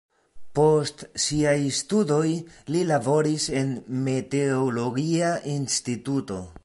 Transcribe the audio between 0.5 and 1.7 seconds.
Post siaj